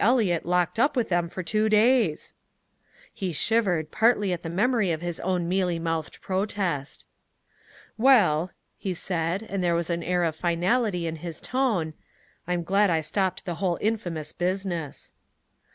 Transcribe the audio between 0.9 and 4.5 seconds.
with them for two days!" He shivered, partly at the